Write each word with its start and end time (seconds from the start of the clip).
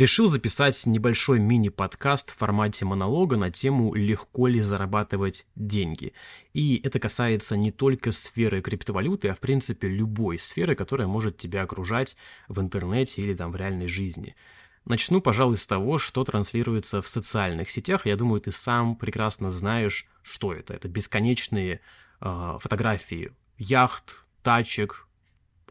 решил 0.00 0.28
записать 0.28 0.86
небольшой 0.86 1.38
мини-подкаст 1.38 2.30
в 2.30 2.36
формате 2.36 2.86
монолога 2.86 3.36
на 3.36 3.50
тему 3.50 3.92
«Легко 3.94 4.46
ли 4.46 4.62
зарабатывать 4.62 5.46
деньги?». 5.56 6.14
И 6.54 6.80
это 6.82 6.98
касается 6.98 7.58
не 7.58 7.70
только 7.70 8.10
сферы 8.10 8.62
криптовалюты, 8.62 9.28
а 9.28 9.34
в 9.34 9.40
принципе 9.40 9.88
любой 9.88 10.38
сферы, 10.38 10.74
которая 10.74 11.06
может 11.06 11.36
тебя 11.36 11.62
окружать 11.62 12.16
в 12.48 12.60
интернете 12.60 13.22
или 13.22 13.34
там 13.34 13.52
в 13.52 13.56
реальной 13.56 13.88
жизни. 13.88 14.34
Начну, 14.86 15.20
пожалуй, 15.20 15.58
с 15.58 15.66
того, 15.66 15.98
что 15.98 16.24
транслируется 16.24 17.02
в 17.02 17.08
социальных 17.08 17.68
сетях. 17.68 18.06
Я 18.06 18.16
думаю, 18.16 18.40
ты 18.40 18.52
сам 18.52 18.96
прекрасно 18.96 19.50
знаешь, 19.50 20.08
что 20.22 20.54
это. 20.54 20.72
Это 20.72 20.88
бесконечные 20.88 21.80
э, 22.22 22.58
фотографии 22.58 23.32
яхт, 23.58 24.24
тачек, 24.42 25.06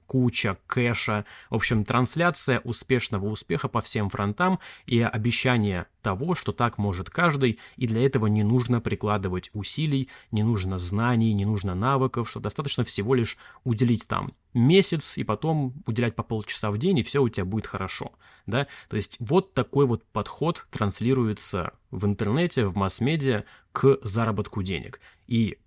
куча 0.09 0.57
кэша. 0.65 1.23
В 1.51 1.55
общем, 1.55 1.85
трансляция 1.85 2.61
успешного 2.61 3.27
успеха 3.27 3.67
по 3.67 3.79
всем 3.79 4.09
фронтам 4.09 4.59
и 4.87 5.01
обещание 5.01 5.85
того, 6.01 6.33
что 6.33 6.51
так 6.51 6.79
может 6.79 7.11
каждый, 7.11 7.59
и 7.77 7.85
для 7.85 8.03
этого 8.03 8.25
не 8.25 8.41
нужно 8.41 8.81
прикладывать 8.81 9.51
усилий, 9.53 10.09
не 10.31 10.41
нужно 10.41 10.79
знаний, 10.79 11.31
не 11.35 11.45
нужно 11.45 11.75
навыков, 11.75 12.27
что 12.27 12.39
достаточно 12.39 12.83
всего 12.83 13.13
лишь 13.13 13.37
уделить 13.63 14.07
там 14.07 14.33
месяц 14.55 15.15
и 15.19 15.23
потом 15.23 15.75
уделять 15.85 16.15
по 16.15 16.23
полчаса 16.23 16.71
в 16.71 16.79
день, 16.79 16.97
и 16.97 17.03
все 17.03 17.21
у 17.21 17.29
тебя 17.29 17.45
будет 17.45 17.67
хорошо. 17.67 18.13
Да? 18.47 18.65
То 18.87 18.97
есть 18.97 19.17
вот 19.19 19.53
такой 19.53 19.85
вот 19.85 20.03
подход 20.05 20.65
транслируется 20.71 21.73
в 21.91 22.03
интернете, 22.07 22.65
в 22.65 22.75
масс-медиа 22.75 23.43
к 23.73 23.99
заработку 24.01 24.63
денег. 24.63 25.01
И 25.27 25.59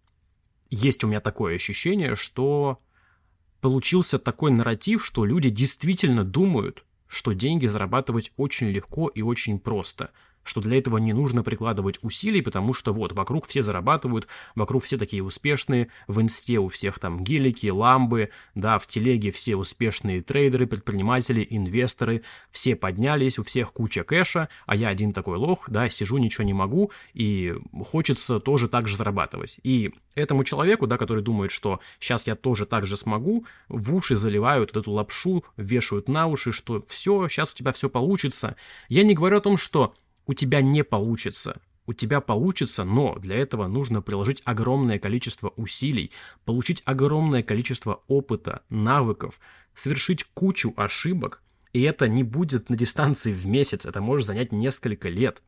есть 0.68 1.04
у 1.04 1.06
меня 1.06 1.20
такое 1.20 1.54
ощущение, 1.54 2.16
что 2.16 2.80
получился 3.62 4.18
такой 4.18 4.50
нарратив, 4.50 5.02
что 5.02 5.24
люди 5.24 5.48
действительно 5.48 6.24
думают, 6.24 6.84
что 7.06 7.32
деньги 7.32 7.66
зарабатывать 7.66 8.32
очень 8.36 8.68
легко 8.68 9.08
и 9.08 9.22
очень 9.22 9.58
просто– 9.58 10.10
что 10.42 10.60
для 10.60 10.78
этого 10.78 10.98
не 10.98 11.12
нужно 11.12 11.42
прикладывать 11.42 11.98
усилий, 12.02 12.42
потому 12.42 12.74
что 12.74 12.92
вот, 12.92 13.12
вокруг 13.12 13.46
все 13.46 13.62
зарабатывают, 13.62 14.26
вокруг 14.54 14.84
все 14.84 14.98
такие 14.98 15.22
успешные, 15.22 15.88
в 16.06 16.20
инсте 16.20 16.58
у 16.58 16.68
всех 16.68 16.98
там 16.98 17.22
гелики, 17.22 17.68
ламбы, 17.68 18.30
да, 18.54 18.78
в 18.78 18.86
телеге 18.86 19.30
все 19.30 19.56
успешные 19.56 20.22
трейдеры, 20.22 20.66
предприниматели, 20.66 21.46
инвесторы, 21.48 22.22
все 22.50 22.76
поднялись, 22.76 23.38
у 23.38 23.42
всех 23.42 23.72
куча 23.72 24.04
кэша, 24.04 24.48
а 24.66 24.76
я 24.76 24.88
один 24.88 25.12
такой 25.12 25.36
лох, 25.36 25.68
да, 25.68 25.88
сижу, 25.90 26.18
ничего 26.18 26.44
не 26.44 26.54
могу, 26.54 26.90
и 27.14 27.54
хочется 27.84 28.40
тоже 28.40 28.68
так 28.68 28.88
же 28.88 28.96
зарабатывать. 28.96 29.58
И 29.62 29.92
этому 30.14 30.44
человеку, 30.44 30.86
да, 30.86 30.98
который 30.98 31.22
думает, 31.22 31.50
что 31.50 31.80
сейчас 31.98 32.26
я 32.26 32.34
тоже 32.34 32.66
так 32.66 32.86
же 32.86 32.96
смогу, 32.96 33.46
в 33.68 33.94
уши 33.94 34.16
заливают 34.16 34.76
эту 34.76 34.90
лапшу, 34.90 35.44
вешают 35.56 36.08
на 36.08 36.26
уши, 36.26 36.52
что 36.52 36.84
все, 36.88 37.28
сейчас 37.28 37.52
у 37.52 37.56
тебя 37.56 37.72
все 37.72 37.88
получится. 37.88 38.56
Я 38.88 39.02
не 39.02 39.14
говорю 39.14 39.38
о 39.38 39.40
том, 39.40 39.56
что 39.56 39.94
у 40.26 40.34
тебя 40.34 40.62
не 40.62 40.84
получится. 40.84 41.60
У 41.86 41.92
тебя 41.92 42.20
получится, 42.20 42.84
но 42.84 43.16
для 43.18 43.36
этого 43.36 43.66
нужно 43.66 44.02
приложить 44.02 44.42
огромное 44.44 44.98
количество 44.98 45.52
усилий, 45.56 46.12
получить 46.44 46.82
огромное 46.84 47.42
количество 47.42 48.02
опыта, 48.06 48.62
навыков, 48.68 49.40
совершить 49.74 50.24
кучу 50.32 50.72
ошибок, 50.76 51.42
и 51.72 51.82
это 51.82 52.06
не 52.06 52.22
будет 52.22 52.70
на 52.70 52.76
дистанции 52.76 53.32
в 53.32 53.46
месяц, 53.46 53.84
это 53.84 54.00
может 54.00 54.26
занять 54.26 54.52
несколько 54.52 55.08
лет. 55.08 55.42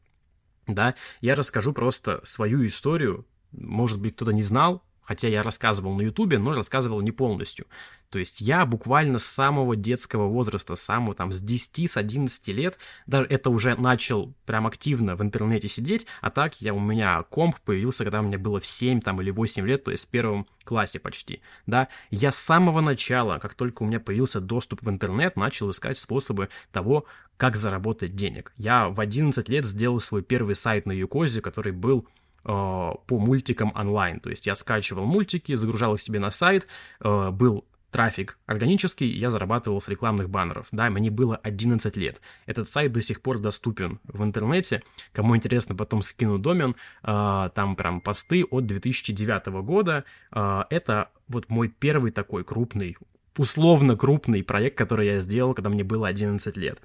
Да, 0.67 0.95
я 1.21 1.37
расскажу 1.37 1.73
просто 1.73 2.21
свою 2.25 2.67
историю, 2.67 3.27
может 3.53 4.01
быть, 4.01 4.17
кто-то 4.17 4.33
не 4.33 4.43
знал, 4.43 4.83
хотя 5.05 5.29
я 5.29 5.43
рассказывал 5.43 5.95
на 5.95 6.03
ютубе, 6.03 6.39
но 6.39 6.55
рассказывал 6.55 7.01
не 7.01 7.13
полностью. 7.13 7.67
То 8.11 8.19
есть 8.19 8.41
я 8.41 8.65
буквально 8.65 9.19
с 9.19 9.25
самого 9.25 9.75
детского 9.75 10.29
возраста, 10.29 10.77
с 10.77 10.83
самого 10.83 11.15
там 11.15 11.33
с 11.33 11.41
10, 11.41 11.91
с 11.91 11.97
11 11.97 12.49
лет, 12.49 12.79
даже 13.07 13.27
это 13.27 13.51
уже 13.51 13.75
начал 13.75 14.33
прям 14.47 14.67
активно 14.67 15.17
в 15.17 15.23
интернете 15.23 15.67
сидеть, 15.67 16.07
а 16.21 16.31
так 16.31 16.61
я, 16.61 16.75
у 16.75 16.81
меня 16.81 17.23
комп 17.25 17.57
появился, 17.65 18.05
когда 18.05 18.23
мне 18.23 18.39
было 18.39 18.61
в 18.61 18.67
7 18.67 19.01
там 19.01 19.21
или 19.21 19.31
8 19.31 19.67
лет, 19.67 19.83
то 19.85 19.91
есть 19.91 20.07
в 20.07 20.11
первом 20.11 20.47
классе 20.63 21.01
почти, 21.01 21.41
да. 21.67 21.89
Я 22.11 22.31
с 22.31 22.37
самого 22.37 22.81
начала, 22.81 23.39
как 23.39 23.55
только 23.55 23.83
у 23.83 23.87
меня 23.87 23.99
появился 23.99 24.41
доступ 24.41 24.83
в 24.83 24.89
интернет, 24.89 25.37
начал 25.37 25.71
искать 25.71 25.99
способы 25.99 26.49
того, 26.71 27.07
как 27.37 27.57
заработать 27.57 28.15
денег. 28.15 28.53
Я 28.57 28.89
в 28.89 29.01
11 29.01 29.49
лет 29.49 29.65
сделал 29.65 29.99
свой 29.99 30.23
первый 30.23 30.55
сайт 30.55 30.87
на 30.87 30.93
Юкозе, 30.93 31.41
который 31.41 31.73
был 31.73 32.07
по 32.45 33.19
мультикам 33.19 33.73
онлайн. 33.75 34.21
То 34.21 34.31
есть 34.31 34.47
я 34.47 34.55
скачивал 34.55 35.05
мультики, 35.05 35.55
загружал 35.55 35.95
их 35.95 36.01
себе 36.01 36.19
на 36.19 36.31
сайт, 36.31 36.67
э, 37.01 37.31
был 37.31 37.65
трафик 37.91 38.39
органический, 38.47 39.07
я 39.07 39.31
зарабатывал 39.31 39.81
с 39.81 39.87
рекламных 39.87 40.29
баннеров. 40.29 40.67
Да, 40.73 40.91
мне 40.91 41.13
было 41.13 41.37
11 41.37 41.97
лет. 41.97 42.21
Этот 42.45 42.69
сайт 42.69 42.93
до 42.93 43.01
сих 43.01 43.23
пор 43.23 43.39
доступен 43.39 44.01
в 44.05 44.25
интернете. 44.25 44.83
Кому 45.13 45.37
интересно, 45.37 45.77
потом 45.77 46.03
скину 46.03 46.39
домен. 46.39 46.75
Э, 47.05 47.51
там 47.55 47.77
прям 47.77 48.01
посты 48.01 48.45
от 48.45 48.67
2009 48.67 49.63
года. 49.63 50.05
Э, 50.33 50.65
это 50.71 51.11
вот 51.29 51.49
мой 51.49 51.69
первый 51.69 52.11
такой 52.11 52.45
крупный, 52.45 52.97
условно 53.39 53.97
крупный 53.97 54.43
проект, 54.43 54.77
который 54.77 55.07
я 55.07 55.21
сделал, 55.21 55.55
когда 55.55 55.71
мне 55.71 55.85
было 55.85 56.09
11 56.09 56.57
лет. 56.57 56.81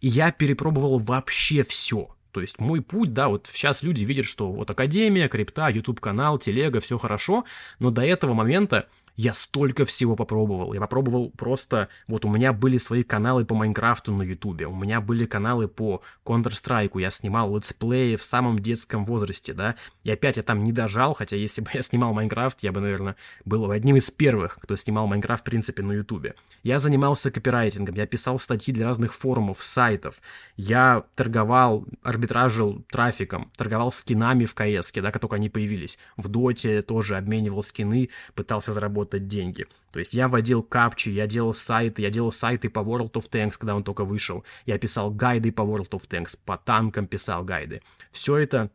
И 0.00 0.08
я 0.08 0.30
перепробовал 0.30 0.98
вообще 0.98 1.64
все. 1.64 2.14
То 2.32 2.40
есть 2.40 2.58
мой 2.58 2.80
путь, 2.80 3.12
да, 3.12 3.28
вот 3.28 3.48
сейчас 3.52 3.82
люди 3.82 4.04
видят, 4.04 4.26
что 4.26 4.50
вот 4.52 4.70
Академия, 4.70 5.28
Крипта, 5.28 5.68
YouTube-канал, 5.68 6.38
Телега, 6.38 6.80
все 6.80 6.98
хорошо, 6.98 7.44
но 7.78 7.90
до 7.90 8.02
этого 8.02 8.34
момента 8.34 8.88
я 9.16 9.34
столько 9.34 9.84
всего 9.84 10.16
попробовал. 10.16 10.72
Я 10.72 10.80
попробовал 10.80 11.30
просто... 11.30 11.88
Вот 12.08 12.24
у 12.24 12.28
меня 12.30 12.52
были 12.52 12.78
свои 12.78 13.02
каналы 13.02 13.44
по 13.44 13.54
Майнкрафту 13.54 14.12
на 14.12 14.22
Ютубе, 14.22 14.66
у 14.66 14.74
меня 14.74 15.00
были 15.00 15.26
каналы 15.26 15.68
по 15.68 16.02
Counter-Strike, 16.24 16.98
я 17.00 17.10
снимал 17.10 17.54
летсплеи 17.54 18.16
в 18.16 18.22
самом 18.22 18.58
детском 18.58 19.04
возрасте, 19.04 19.52
да. 19.52 19.74
И 20.04 20.10
опять 20.10 20.38
я 20.38 20.42
там 20.42 20.64
не 20.64 20.72
дожал, 20.72 21.14
хотя 21.14 21.36
если 21.36 21.60
бы 21.60 21.70
я 21.74 21.82
снимал 21.82 22.14
Майнкрафт, 22.14 22.62
я 22.62 22.72
бы, 22.72 22.80
наверное, 22.80 23.16
был 23.44 23.70
одним 23.70 23.96
из 23.96 24.10
первых, 24.10 24.58
кто 24.60 24.74
снимал 24.76 25.06
Майнкрафт, 25.06 25.42
в 25.42 25.50
принципе, 25.50 25.82
на 25.82 25.92
Ютубе. 25.92 26.34
Я 26.62 26.78
занимался 26.78 27.30
копирайтингом, 27.30 27.96
я 27.96 28.06
писал 28.06 28.38
статьи 28.38 28.72
для 28.72 28.86
разных 28.86 29.12
форумов, 29.12 29.62
сайтов, 29.62 30.22
я 30.56 31.04
торговал, 31.14 31.84
арбитражил 32.02 32.84
трафиком, 32.90 33.50
торговал 33.56 33.92
скинами 33.92 34.46
в 34.46 34.54
КС, 34.54 34.92
да, 34.92 35.10
как 35.10 35.20
только 35.20 35.36
они 35.36 35.50
появились. 35.50 35.98
В 36.16 36.28
Доте 36.28 36.80
тоже 36.82 37.16
обменивал 37.16 37.62
скины, 37.62 38.08
пытался 38.34 38.72
заработать 38.72 38.99
заработать 39.00 39.26
деньги. 39.26 39.66
То 39.92 39.98
есть 39.98 40.14
я 40.14 40.28
водил 40.28 40.62
капчи, 40.62 41.10
я 41.10 41.26
делал 41.26 41.54
сайты, 41.54 42.02
я 42.02 42.10
делал 42.10 42.32
сайты 42.32 42.68
по 42.68 42.80
World 42.80 43.12
of 43.12 43.28
Tanks, 43.28 43.58
когда 43.58 43.74
он 43.74 43.82
только 43.82 44.04
вышел. 44.04 44.44
Я 44.66 44.78
писал 44.78 45.10
гайды 45.10 45.52
по 45.52 45.62
World 45.62 45.90
of 45.90 46.08
Tanks, 46.08 46.38
по 46.44 46.56
танкам 46.56 47.06
писал 47.06 47.44
гайды. 47.44 47.82
Все 48.12 48.36
это 48.36 48.70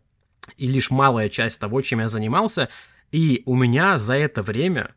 и 0.58 0.68
лишь 0.68 0.92
малая 0.92 1.30
часть 1.30 1.60
того, 1.60 1.82
чем 1.82 2.00
я 2.00 2.10
занимался. 2.10 2.70
И 3.12 3.44
у 3.46 3.56
меня 3.56 3.98
за 3.98 4.16
это 4.16 4.44
время 4.44 4.94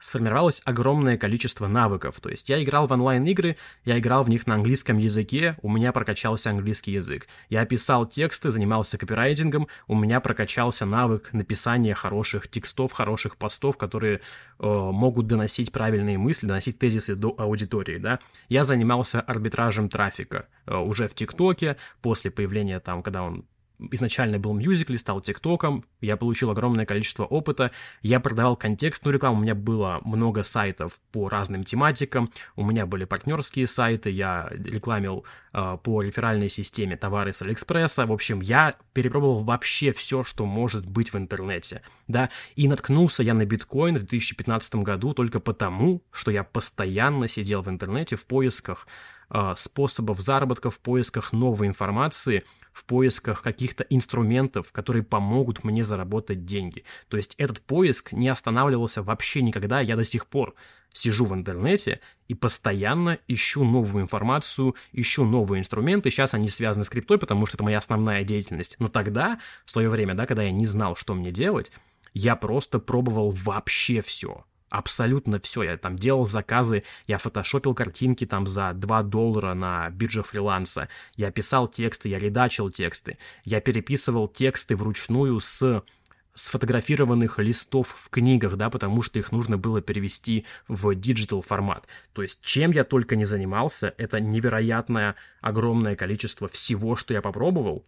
сформировалось 0.00 0.62
огромное 0.64 1.16
количество 1.16 1.68
навыков. 1.68 2.18
То 2.20 2.30
есть 2.30 2.48
я 2.48 2.62
играл 2.62 2.86
в 2.86 2.92
онлайн-игры, 2.92 3.56
я 3.84 3.98
играл 3.98 4.24
в 4.24 4.28
них 4.28 4.46
на 4.46 4.54
английском 4.54 4.98
языке, 4.98 5.56
у 5.62 5.70
меня 5.70 5.92
прокачался 5.92 6.50
английский 6.50 6.92
язык. 6.92 7.28
Я 7.48 7.64
писал 7.66 8.06
тексты, 8.06 8.50
занимался 8.50 8.98
копирайтингом, 8.98 9.68
у 9.86 9.94
меня 9.94 10.20
прокачался 10.20 10.86
навык 10.86 11.32
написания 11.32 11.94
хороших 11.94 12.48
текстов, 12.48 12.92
хороших 12.92 13.36
постов, 13.36 13.76
которые 13.76 14.16
э, 14.16 14.66
могут 14.66 15.26
доносить 15.26 15.70
правильные 15.70 16.18
мысли, 16.18 16.46
доносить 16.46 16.78
тезисы 16.78 17.14
до 17.14 17.34
аудитории, 17.38 17.98
да. 17.98 18.18
Я 18.48 18.64
занимался 18.64 19.20
арбитражем 19.20 19.88
трафика 19.88 20.46
э, 20.66 20.76
уже 20.76 21.08
в 21.08 21.14
ТикТоке, 21.14 21.76
после 22.00 22.30
появления 22.30 22.80
там, 22.80 23.02
когда 23.02 23.22
он 23.22 23.44
изначально 23.92 24.38
был 24.38 24.52
мюзикл, 24.52 24.94
стал 24.94 25.20
тиктоком, 25.20 25.84
я 26.00 26.16
получил 26.16 26.50
огромное 26.50 26.86
количество 26.86 27.24
опыта, 27.24 27.70
я 28.02 28.20
продавал 28.20 28.56
контекстную 28.56 29.14
рекламу, 29.14 29.38
у 29.38 29.42
меня 29.42 29.54
было 29.54 30.00
много 30.04 30.42
сайтов 30.42 31.00
по 31.12 31.28
разным 31.28 31.64
тематикам, 31.64 32.30
у 32.56 32.64
меня 32.64 32.86
были 32.86 33.04
партнерские 33.04 33.66
сайты, 33.66 34.10
я 34.10 34.48
рекламил 34.50 35.24
э, 35.52 35.78
по 35.82 36.02
реферальной 36.02 36.48
системе 36.48 36.96
товары 36.96 37.32
с 37.32 37.42
Алиэкспресса, 37.42 38.06
в 38.06 38.12
общем, 38.12 38.40
я 38.40 38.74
перепробовал 38.92 39.40
вообще 39.40 39.92
все, 39.92 40.24
что 40.24 40.46
может 40.46 40.86
быть 40.86 41.12
в 41.12 41.16
интернете, 41.16 41.82
да, 42.08 42.30
и 42.56 42.68
наткнулся 42.68 43.22
я 43.22 43.34
на 43.34 43.44
биткоин 43.44 43.96
в 43.96 44.00
2015 44.00 44.76
году 44.76 45.14
только 45.14 45.40
потому, 45.40 46.02
что 46.10 46.30
я 46.30 46.44
постоянно 46.44 47.28
сидел 47.28 47.62
в 47.62 47.68
интернете 47.68 48.16
в 48.16 48.26
поисках 48.26 48.86
э, 49.30 49.54
способов 49.56 50.20
заработка, 50.20 50.70
в 50.70 50.78
поисках 50.78 51.32
новой 51.32 51.68
информации– 51.68 52.44
в 52.80 52.86
поисках 52.86 53.42
каких-то 53.42 53.84
инструментов, 53.90 54.72
которые 54.72 55.02
помогут 55.02 55.64
мне 55.64 55.84
заработать 55.84 56.46
деньги. 56.46 56.84
То 57.08 57.18
есть 57.18 57.34
этот 57.36 57.60
поиск 57.60 58.12
не 58.12 58.28
останавливался 58.28 59.02
вообще 59.02 59.42
никогда, 59.42 59.80
я 59.80 59.96
до 59.96 60.04
сих 60.04 60.26
пор 60.26 60.54
сижу 60.90 61.26
в 61.26 61.34
интернете 61.34 62.00
и 62.26 62.34
постоянно 62.34 63.18
ищу 63.28 63.64
новую 63.64 64.04
информацию, 64.04 64.74
ищу 64.92 65.24
новые 65.24 65.60
инструменты. 65.60 66.10
Сейчас 66.10 66.32
они 66.32 66.48
связаны 66.48 66.84
с 66.84 66.88
криптой, 66.88 67.18
потому 67.18 67.44
что 67.44 67.58
это 67.58 67.64
моя 67.64 67.78
основная 67.78 68.24
деятельность. 68.24 68.76
Но 68.78 68.88
тогда, 68.88 69.38
в 69.66 69.70
свое 69.70 69.90
время, 69.90 70.14
да, 70.14 70.24
когда 70.24 70.42
я 70.42 70.50
не 70.50 70.66
знал, 70.66 70.96
что 70.96 71.14
мне 71.14 71.30
делать, 71.30 71.70
я 72.14 72.34
просто 72.34 72.78
пробовал 72.78 73.30
вообще 73.30 74.00
все. 74.00 74.44
Абсолютно 74.70 75.40
все. 75.40 75.64
Я 75.64 75.76
там 75.76 75.96
делал 75.96 76.26
заказы, 76.26 76.84
я 77.08 77.18
фотошопил 77.18 77.74
картинки 77.74 78.24
там 78.24 78.46
за 78.46 78.72
2 78.72 79.02
доллара 79.02 79.54
на 79.54 79.90
бирже 79.90 80.22
фриланса. 80.22 80.88
Я 81.16 81.32
писал 81.32 81.66
тексты, 81.66 82.08
я 82.08 82.18
редачил 82.18 82.70
тексты. 82.70 83.18
Я 83.44 83.60
переписывал 83.60 84.28
тексты 84.28 84.76
вручную 84.76 85.40
с 85.40 85.82
сфотографированных 86.34 87.40
листов 87.40 87.96
в 87.98 88.08
книгах, 88.10 88.56
да, 88.56 88.70
потому 88.70 89.02
что 89.02 89.18
их 89.18 89.32
нужно 89.32 89.58
было 89.58 89.82
перевести 89.82 90.46
в 90.68 90.94
digital 90.94 91.42
формат. 91.42 91.88
То 92.12 92.22
есть 92.22 92.40
чем 92.40 92.70
я 92.70 92.84
только 92.84 93.16
не 93.16 93.24
занимался, 93.24 93.92
это 93.98 94.20
невероятное 94.20 95.16
огромное 95.40 95.96
количество 95.96 96.48
всего, 96.48 96.94
что 96.94 97.12
я 97.12 97.20
попробовал. 97.20 97.84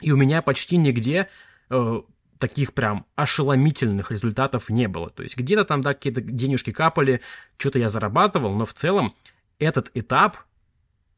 И 0.00 0.10
у 0.10 0.16
меня 0.16 0.42
почти 0.42 0.76
нигде 0.76 1.28
э, 1.70 2.00
таких 2.38 2.74
прям 2.74 3.06
ошеломительных 3.14 4.10
результатов 4.10 4.70
не 4.70 4.88
было. 4.88 5.10
То 5.10 5.22
есть 5.22 5.36
где-то 5.36 5.64
там, 5.64 5.80
да, 5.80 5.94
какие-то 5.94 6.20
денежки 6.20 6.72
капали, 6.72 7.20
что-то 7.56 7.78
я 7.78 7.88
зарабатывал, 7.88 8.54
но 8.54 8.66
в 8.66 8.74
целом 8.74 9.14
этот 9.58 9.90
этап 9.94 10.38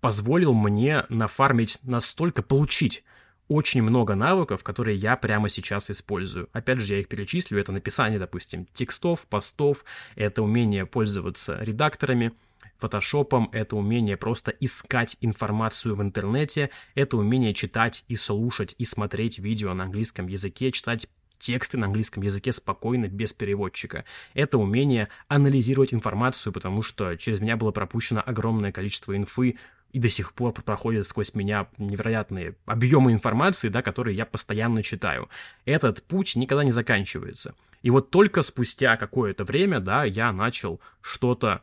позволил 0.01 0.55
мне 0.55 1.05
нафармить 1.09 1.81
настолько, 1.83 2.43
получить 2.43 3.05
очень 3.49 3.83
много 3.83 4.15
навыков, 4.15 4.63
которые 4.63 4.97
я 4.97 5.17
прямо 5.17 5.49
сейчас 5.49 5.91
использую. 5.91 6.49
Опять 6.53 6.81
же, 6.81 6.93
я 6.95 7.01
их 7.01 7.09
перечислю. 7.09 7.59
Это 7.59 7.73
написание, 7.73 8.19
допустим, 8.19 8.67
текстов, 8.75 9.27
постов, 9.27 9.85
это 10.17 10.43
умение 10.43 10.85
пользоваться 10.87 11.59
редакторами, 11.61 12.33
фотошопом, 12.79 13.49
это 13.53 13.77
умение 13.77 14.17
просто 14.17 14.51
искать 14.51 15.17
информацию 15.21 15.95
в 15.95 16.03
интернете, 16.03 16.71
это 16.95 17.17
умение 17.17 17.55
читать 17.55 18.05
и 18.09 18.17
слушать 18.17 18.75
и 18.79 18.85
смотреть 18.85 19.39
видео 19.39 19.75
на 19.75 19.85
английском 19.85 20.27
языке, 20.27 20.73
читать 20.73 21.09
тексты 21.39 21.79
на 21.79 21.87
английском 21.87 22.23
языке 22.23 22.53
спокойно, 22.53 23.09
без 23.09 23.33
переводчика. 23.33 24.05
Это 24.35 24.59
умение 24.59 25.09
анализировать 25.29 25.95
информацию, 25.95 26.53
потому 26.53 26.83
что 26.83 27.17
через 27.17 27.41
меня 27.41 27.57
было 27.57 27.71
пропущено 27.71 28.23
огромное 28.25 28.73
количество 28.73 29.17
инфы, 29.17 29.57
и 29.93 29.99
до 30.01 30.09
сих 30.09 30.35
пор 30.35 30.53
проходят 30.53 31.07
сквозь 31.07 31.35
меня 31.35 31.69
невероятные 31.79 32.57
объемы 32.67 33.13
информации, 33.13 33.69
да, 33.69 33.81
которые 33.81 34.17
я 34.17 34.27
постоянно 34.27 34.83
читаю. 34.83 35.31
Этот 35.65 36.03
путь 36.03 36.37
никогда 36.37 36.63
не 36.63 36.73
заканчивается. 36.73 37.55
И 37.83 37.91
вот 37.91 38.11
только 38.11 38.43
спустя 38.43 38.97
какое-то 38.97 39.45
время, 39.45 39.81
да, 39.81 40.05
я 40.05 40.33
начал 40.33 40.81
что-то, 41.01 41.63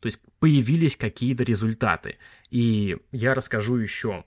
то 0.00 0.06
есть 0.06 0.20
появились 0.38 0.96
какие-то 0.96 1.44
результаты. 1.44 2.16
И 2.50 2.96
я 3.12 3.34
расскажу 3.34 3.76
еще 3.76 4.24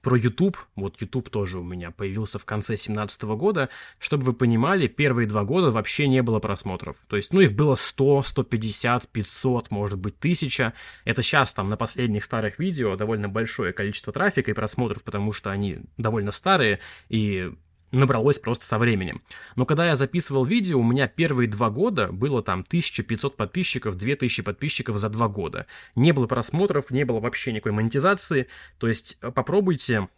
про 0.00 0.16
YouTube, 0.16 0.56
вот 0.74 1.00
YouTube 1.00 1.28
тоже 1.28 1.58
у 1.58 1.62
меня 1.62 1.90
появился 1.90 2.38
в 2.38 2.44
конце 2.44 2.72
2017 2.72 3.22
года, 3.22 3.68
чтобы 3.98 4.24
вы 4.24 4.32
понимали, 4.32 4.86
первые 4.86 5.28
два 5.28 5.44
года 5.44 5.70
вообще 5.70 6.08
не 6.08 6.22
было 6.22 6.38
просмотров. 6.38 6.96
То 7.08 7.16
есть, 7.16 7.32
ну, 7.32 7.40
их 7.40 7.52
было 7.52 7.74
100, 7.74 8.22
150, 8.22 9.08
500, 9.08 9.70
может 9.70 9.98
быть, 9.98 10.16
1000. 10.18 10.72
Это 11.04 11.22
сейчас 11.22 11.52
там 11.52 11.68
на 11.68 11.76
последних 11.76 12.24
старых 12.24 12.58
видео 12.58 12.96
довольно 12.96 13.28
большое 13.28 13.72
количество 13.72 14.12
трафика 14.12 14.50
и 14.50 14.54
просмотров, 14.54 15.04
потому 15.04 15.32
что 15.32 15.50
они 15.50 15.80
довольно 15.98 16.32
старые, 16.32 16.80
и 17.08 17.52
набралось 17.92 18.38
просто 18.38 18.64
со 18.64 18.78
временем. 18.78 19.22
Но 19.54 19.66
когда 19.66 19.86
я 19.86 19.94
записывал 19.94 20.44
видео, 20.44 20.80
у 20.80 20.82
меня 20.82 21.06
первые 21.06 21.48
два 21.48 21.70
года 21.70 22.08
было 22.10 22.42
там 22.42 22.64
1500 22.66 23.36
подписчиков, 23.36 23.96
2000 23.96 24.42
подписчиков 24.42 24.96
за 24.96 25.08
два 25.08 25.28
года. 25.28 25.66
Не 25.94 26.12
было 26.12 26.26
просмотров, 26.26 26.90
не 26.90 27.04
было 27.04 27.20
вообще 27.20 27.52
никакой 27.52 27.72
монетизации. 27.72 28.48
То 28.78 28.88
есть 28.88 29.18
э, 29.20 29.30
попробуйте 29.30 30.08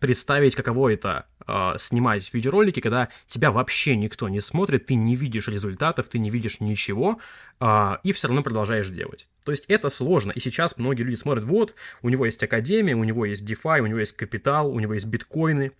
представить, 0.00 0.54
каково 0.54 0.94
это 0.94 1.26
э, 1.46 1.74
снимать 1.78 2.32
видеоролики, 2.32 2.80
когда 2.80 3.08
тебя 3.26 3.52
вообще 3.52 3.96
никто 3.96 4.28
не 4.28 4.40
смотрит, 4.40 4.86
ты 4.86 4.94
не 4.94 5.14
видишь 5.14 5.48
результатов, 5.48 6.08
ты 6.08 6.18
не 6.18 6.30
видишь 6.30 6.60
ничего, 6.60 7.20
э, 7.60 7.96
и 8.02 8.12
все 8.12 8.28
равно 8.28 8.42
продолжаешь 8.42 8.88
делать. 8.88 9.28
То 9.44 9.52
есть 9.52 9.66
это 9.68 9.90
сложно, 9.90 10.32
и 10.32 10.40
сейчас 10.40 10.78
многие 10.78 11.02
люди 11.02 11.14
смотрят, 11.14 11.44
вот, 11.44 11.74
у 12.02 12.08
него 12.08 12.26
есть 12.26 12.42
академия, 12.42 12.94
у 12.94 13.04
него 13.04 13.24
есть 13.24 13.48
DeFi, 13.48 13.80
у 13.80 13.86
него 13.86 13.98
есть 13.98 14.16
капитал, 14.16 14.70
у 14.70 14.80
него 14.80 14.94
есть 14.94 15.06
биткоины, 15.06 15.72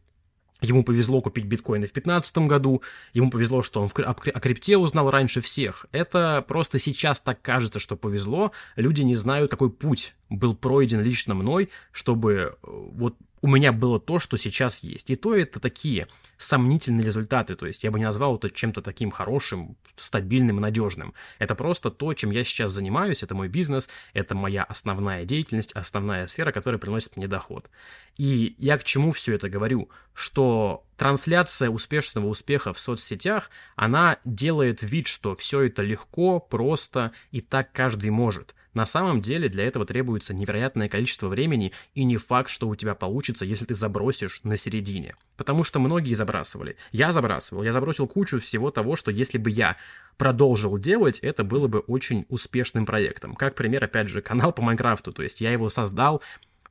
Ему 0.64 0.82
повезло 0.82 1.20
купить 1.20 1.44
биткоины 1.44 1.86
в 1.86 1.92
2015 1.92 2.38
году, 2.38 2.82
ему 3.12 3.30
повезло, 3.30 3.62
что 3.62 3.82
он 3.82 3.90
о 3.96 4.14
крипте 4.14 4.76
узнал 4.76 5.10
раньше 5.10 5.40
всех. 5.40 5.86
Это 5.92 6.44
просто 6.46 6.78
сейчас 6.78 7.20
так 7.20 7.40
кажется, 7.42 7.78
что 7.78 7.96
повезло. 7.96 8.52
Люди 8.76 9.02
не 9.02 9.16
знают, 9.16 9.50
какой 9.50 9.70
путь 9.70 10.14
был 10.30 10.54
пройден 10.54 11.02
лично 11.02 11.34
мной, 11.34 11.68
чтобы 11.92 12.32
э, 12.32 12.66
вот 12.66 13.14
у 13.44 13.46
меня 13.46 13.72
было 13.72 14.00
то, 14.00 14.18
что 14.18 14.38
сейчас 14.38 14.82
есть. 14.82 15.10
И 15.10 15.16
то 15.16 15.36
это 15.36 15.60
такие 15.60 16.08
сомнительные 16.38 17.04
результаты. 17.04 17.56
То 17.56 17.66
есть 17.66 17.84
я 17.84 17.90
бы 17.90 17.98
не 17.98 18.06
назвал 18.06 18.36
это 18.36 18.48
чем-то 18.48 18.80
таким 18.80 19.10
хорошим, 19.10 19.76
стабильным 19.96 20.56
и 20.56 20.62
надежным. 20.62 21.12
Это 21.38 21.54
просто 21.54 21.90
то, 21.90 22.14
чем 22.14 22.30
я 22.30 22.42
сейчас 22.42 22.72
занимаюсь. 22.72 23.22
Это 23.22 23.34
мой 23.34 23.48
бизнес, 23.48 23.90
это 24.14 24.34
моя 24.34 24.64
основная 24.64 25.26
деятельность, 25.26 25.72
основная 25.72 26.26
сфера, 26.26 26.52
которая 26.52 26.78
приносит 26.78 27.18
мне 27.18 27.28
доход. 27.28 27.68
И 28.16 28.54
я 28.56 28.78
к 28.78 28.84
чему 28.84 29.10
все 29.10 29.34
это 29.34 29.50
говорю? 29.50 29.90
Что 30.14 30.82
трансляция 30.96 31.68
успешного 31.68 32.28
успеха 32.28 32.72
в 32.72 32.80
соцсетях, 32.80 33.50
она 33.76 34.16
делает 34.24 34.82
вид, 34.82 35.06
что 35.06 35.34
все 35.34 35.64
это 35.64 35.82
легко, 35.82 36.40
просто 36.40 37.12
и 37.30 37.42
так 37.42 37.72
каждый 37.72 38.08
может– 38.08 38.54
на 38.74 38.86
самом 38.86 39.22
деле 39.22 39.48
для 39.48 39.64
этого 39.64 39.86
требуется 39.86 40.34
невероятное 40.34 40.88
количество 40.88 41.28
времени, 41.28 41.72
и 41.94 42.04
не 42.04 42.16
факт, 42.16 42.50
что 42.50 42.68
у 42.68 42.74
тебя 42.76 42.94
получится, 42.94 43.44
если 43.44 43.64
ты 43.64 43.74
забросишь 43.74 44.40
на 44.42 44.56
середине. 44.56 45.16
Потому 45.36 45.64
что 45.64 45.80
многие 45.80 46.14
забрасывали. 46.14 46.76
Я 46.92 47.12
забрасывал, 47.12 47.62
я 47.62 47.72
забросил 47.72 48.06
кучу 48.06 48.38
всего 48.38 48.70
того, 48.70 48.96
что 48.96 49.10
если 49.10 49.38
бы 49.38 49.50
я 49.50 49.76
продолжил 50.16 50.78
делать, 50.78 51.18
это 51.20 51.44
было 51.44 51.68
бы 51.68 51.80
очень 51.80 52.26
успешным 52.28 52.86
проектом. 52.86 53.34
Как 53.34 53.54
пример, 53.54 53.84
опять 53.84 54.08
же, 54.08 54.22
канал 54.22 54.52
по 54.52 54.62
Майнкрафту. 54.62 55.12
То 55.12 55.22
есть 55.22 55.40
я 55.40 55.52
его 55.52 55.70
создал 55.70 56.22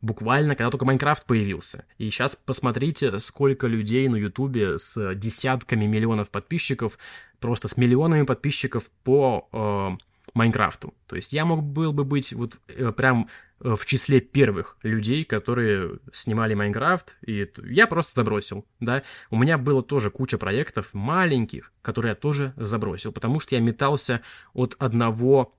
буквально, 0.01 0.55
когда 0.55 0.69
только 0.69 0.85
Майнкрафт 0.85 1.25
появился. 1.25 1.85
И 1.97 2.09
сейчас 2.09 2.35
посмотрите, 2.35 3.19
сколько 3.19 3.67
людей 3.67 4.07
на 4.09 4.17
Ютубе 4.17 4.77
с 4.77 5.15
десятками 5.15 5.85
миллионов 5.85 6.29
подписчиков, 6.29 6.99
просто 7.39 7.67
с 7.67 7.77
миллионами 7.77 8.23
подписчиков 8.23 8.89
по 9.03 9.47
э, 9.51 9.97
Майнкрафту. 10.33 10.93
То 11.07 11.15
есть 11.15 11.33
я 11.33 11.45
мог 11.45 11.63
был 11.63 11.93
бы 11.93 12.03
быть 12.03 12.33
вот 12.33 12.59
э, 12.67 12.91
прям 12.91 13.27
э, 13.59 13.75
в 13.75 13.85
числе 13.85 14.21
первых 14.21 14.77
людей, 14.81 15.25
которые 15.25 15.99
снимали 16.11 16.53
Майнкрафт, 16.53 17.17
и 17.25 17.49
я 17.63 17.87
просто 17.87 18.21
забросил, 18.21 18.65
да. 18.79 19.03
У 19.29 19.37
меня 19.37 19.57
было 19.57 19.83
тоже 19.83 20.09
куча 20.09 20.37
проектов 20.37 20.93
маленьких, 20.93 21.71
которые 21.81 22.11
я 22.11 22.15
тоже 22.15 22.53
забросил, 22.57 23.11
потому 23.11 23.39
что 23.39 23.55
я 23.55 23.61
метался 23.61 24.21
от 24.53 24.75
одного 24.79 25.53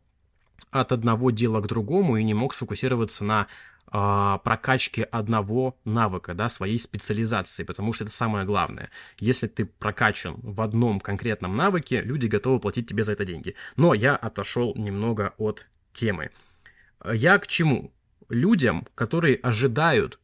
от 0.70 0.92
одного 0.92 1.30
дела 1.30 1.60
к 1.60 1.68
другому 1.68 2.16
и 2.16 2.24
не 2.24 2.34
мог 2.34 2.54
сфокусироваться 2.54 3.24
на 3.24 3.46
э, 3.94 4.38
прокачке 4.44 5.04
одного 5.04 5.78
навыка, 5.84 6.34
да, 6.34 6.48
своей 6.48 6.78
специализации, 6.78 7.62
потому 7.62 7.92
что 7.92 8.04
это 8.04 8.12
самое 8.12 8.44
главное. 8.44 8.90
Если 9.18 9.46
ты 9.46 9.64
прокачан 9.64 10.36
в 10.42 10.60
одном 10.60 11.00
конкретном 11.00 11.56
навыке, 11.56 12.00
люди 12.00 12.26
готовы 12.26 12.60
платить 12.60 12.88
тебе 12.88 13.04
за 13.04 13.12
это 13.12 13.24
деньги. 13.24 13.54
Но 13.76 13.94
я 13.94 14.16
отошел 14.16 14.74
немного 14.74 15.32
от 15.38 15.66
темы. 15.92 16.30
Я 17.10 17.38
к 17.38 17.46
чему? 17.46 17.92
Людям, 18.28 18.86
которые 18.94 19.36
ожидают 19.36 20.18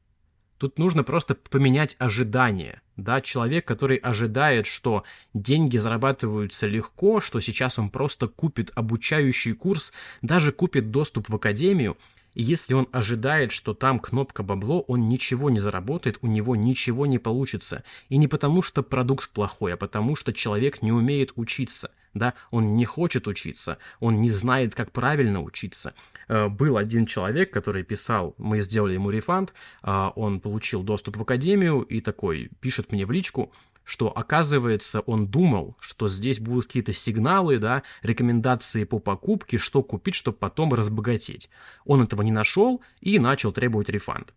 Тут 0.61 0.79
нужно 0.79 1.05
просто 1.05 1.35
поменять 1.35 1.97
ожидания. 1.99 2.83
Да, 2.99 3.23
человек, 3.23 3.67
который 3.67 3.97
ожидает, 3.97 4.67
что 4.67 5.05
деньги 5.33 5.79
зарабатываются 5.79 6.67
легко, 6.67 7.23
что 7.23 7.41
сейчас 7.41 7.79
он 7.79 7.89
просто 7.89 8.29
купит 8.29 8.71
обучающий 8.75 9.55
курс, 9.55 9.91
даже 10.21 10.53
купит 10.53 10.91
доступ 10.91 11.31
в 11.31 11.35
академию, 11.35 11.97
и 12.35 12.43
если 12.43 12.75
он 12.75 12.89
ожидает, 12.93 13.53
что 13.53 13.75
там 13.75 13.99
кнопка 13.99 14.43
бабло, 14.43 14.83
он 14.83 15.09
ничего 15.09 15.51
не 15.51 15.59
заработает, 15.59 16.19
у 16.23 16.27
него 16.27 16.57
ничего 16.57 17.07
не 17.07 17.19
получится. 17.19 17.83
И 18.09 18.17
не 18.17 18.29
потому, 18.29 18.63
что 18.63 18.83
продукт 18.83 19.31
плохой, 19.31 19.75
а 19.75 19.77
потому, 19.77 20.17
что 20.17 20.33
человек 20.33 20.83
не 20.83 20.93
умеет 20.93 21.33
учиться. 21.37 21.91
Да? 22.15 22.35
Он 22.51 22.75
не 22.75 22.85
хочет 22.85 23.29
учиться, 23.29 23.79
он 24.01 24.21
не 24.21 24.31
знает, 24.31 24.75
как 24.75 24.91
правильно 24.91 25.41
учиться. 25.41 25.95
Э, 26.27 26.49
был 26.49 26.77
один 26.77 27.07
человек, 27.07 27.53
который 27.53 27.85
писал, 27.85 28.35
мы 28.37 28.63
сделали 28.63 28.95
ему 28.95 29.11
рефанд, 29.11 29.53
э, 29.83 30.11
он 30.17 30.41
получил 30.41 30.83
доступ 30.83 31.17
в 31.17 31.23
академию 31.23 31.83
и 31.83 32.01
такой 32.01 32.51
пишет 32.61 32.91
мне 32.91 33.07
в 33.07 33.13
личку, 33.13 33.53
что, 33.91 34.17
оказывается, 34.17 35.01
он 35.01 35.27
думал, 35.27 35.77
что 35.81 36.07
здесь 36.07 36.39
будут 36.39 36.67
какие-то 36.67 36.93
сигналы, 36.93 37.59
да, 37.59 37.83
рекомендации 38.03 38.85
по 38.85 39.01
покупке, 39.01 39.59
что 39.59 39.83
купить, 39.83 40.15
чтобы 40.15 40.37
потом 40.37 40.73
разбогатеть. 40.73 41.51
Он 41.85 42.01
этого 42.01 42.23
не 42.23 42.31
нашел 42.31 42.83
и 43.01 43.19
начал 43.19 43.51
требовать 43.51 43.89
рефанд. 43.89 44.33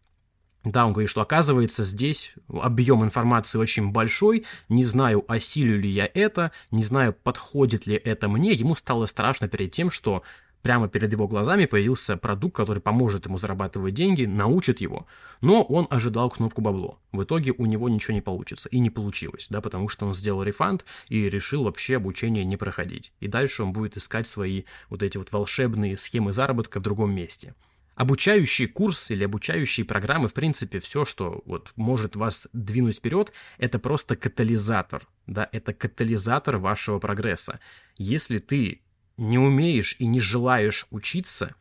Да, 0.63 0.87
он 0.87 0.93
говорит, 0.93 1.11
что 1.11 1.21
оказывается 1.21 1.83
здесь 1.83 2.33
объем 2.51 3.03
информации 3.03 3.59
очень 3.59 3.91
большой, 3.91 4.43
не 4.69 4.83
знаю, 4.83 5.23
осилю 5.27 5.79
ли 5.79 5.87
я 5.87 6.09
это, 6.11 6.51
не 6.71 6.83
знаю, 6.83 7.13
подходит 7.13 7.85
ли 7.85 7.93
это 7.95 8.27
мне. 8.29 8.53
Ему 8.53 8.73
стало 8.75 9.05
страшно 9.05 9.47
перед 9.47 9.69
тем, 9.69 9.91
что 9.91 10.23
прямо 10.63 10.87
перед 10.87 11.11
его 11.11 11.27
глазами 11.27 11.65
появился 11.65 12.17
продукт, 12.17 12.55
который 12.55 12.81
поможет 12.81 13.27
ему 13.27 13.37
зарабатывать 13.37 13.93
деньги, 13.93 14.25
научит 14.25 14.81
его, 14.81 15.05
но 15.41 15.61
он 15.61 15.85
ожидал 15.91 16.31
кнопку 16.31 16.61
бабло. 16.61 16.99
В 17.11 17.23
итоге 17.23 17.53
у 17.55 17.67
него 17.67 17.89
ничего 17.89 18.15
не 18.15 18.21
получится, 18.21 18.69
и 18.69 18.79
не 18.79 18.89
получилось, 18.89 19.47
да, 19.49 19.61
потому 19.61 19.89
что 19.89 20.07
он 20.07 20.15
сделал 20.15 20.41
рефанд 20.41 20.85
и 21.09 21.29
решил 21.29 21.65
вообще 21.65 21.97
обучение 21.97 22.45
не 22.45 22.57
проходить. 22.57 23.13
И 23.19 23.27
дальше 23.27 23.61
он 23.61 23.73
будет 23.73 23.97
искать 23.97 24.25
свои 24.25 24.63
вот 24.89 25.03
эти 25.03 25.17
вот 25.17 25.31
волшебные 25.31 25.97
схемы 25.97 26.31
заработка 26.33 26.79
в 26.79 26.83
другом 26.83 27.13
месте. 27.13 27.53
Обучающий 27.95 28.65
курс 28.65 29.11
или 29.11 29.23
обучающие 29.23 29.85
программы, 29.85 30.27
в 30.27 30.33
принципе, 30.33 30.79
все, 30.79 31.05
что 31.05 31.43
вот 31.45 31.73
может 31.75 32.15
вас 32.15 32.47
двинуть 32.51 32.97
вперед, 32.97 33.31
это 33.59 33.77
просто 33.77 34.15
катализатор, 34.15 35.07
да, 35.27 35.47
это 35.51 35.73
катализатор 35.73 36.57
вашего 36.57 36.97
прогресса. 36.97 37.59
Если 37.97 38.39
ты 38.39 38.81
не 39.17 39.37
умеешь 39.37 39.95
и 39.99 40.05
не 40.05 40.19
желаешь 40.19 40.87
учиться, 40.89 41.55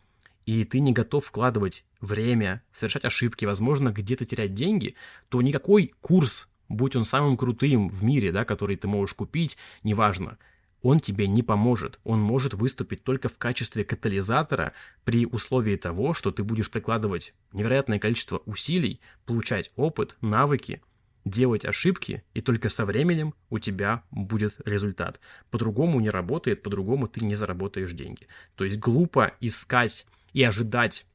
и 0.46 0.64
ты 0.64 0.80
не 0.80 0.92
готов 0.92 1.24
вкладывать 1.26 1.84
время, 2.00 2.62
совершать 2.72 3.04
ошибки, 3.04 3.44
возможно, 3.44 3.90
где-то 3.90 4.24
терять 4.24 4.54
деньги, 4.54 4.94
то 5.28 5.40
никакой 5.42 5.94
курс, 6.00 6.48
будь 6.68 6.96
он 6.96 7.04
самым 7.04 7.36
крутым 7.36 7.88
в 7.88 8.02
мире, 8.02 8.32
да, 8.32 8.44
который 8.44 8.76
ты 8.76 8.88
можешь 8.88 9.14
купить, 9.14 9.56
неважно, 9.82 10.38
он 10.82 10.98
тебе 10.98 11.28
не 11.28 11.42
поможет. 11.42 12.00
Он 12.02 12.20
может 12.20 12.54
выступить 12.54 13.04
только 13.04 13.28
в 13.28 13.38
качестве 13.38 13.84
катализатора 13.84 14.72
при 15.04 15.26
условии 15.26 15.76
того, 15.76 16.12
что 16.12 16.32
ты 16.32 16.42
будешь 16.42 16.70
прикладывать 16.70 17.34
невероятное 17.52 18.00
количество 18.00 18.42
усилий, 18.46 19.00
получать 19.24 19.70
опыт, 19.76 20.16
навыки, 20.20 20.82
делать 21.24 21.64
ошибки, 21.64 22.24
и 22.34 22.40
только 22.40 22.68
со 22.68 22.84
временем 22.84 23.34
у 23.50 23.58
тебя 23.58 24.02
будет 24.10 24.56
результат. 24.64 25.20
По-другому 25.50 26.00
не 26.00 26.10
работает, 26.10 26.62
по-другому 26.62 27.08
ты 27.08 27.24
не 27.24 27.34
заработаешь 27.34 27.92
деньги. 27.92 28.26
То 28.56 28.64
есть 28.64 28.78
глупо 28.78 29.32
искать 29.40 30.06
и 30.32 30.42
ожидать 30.42 31.06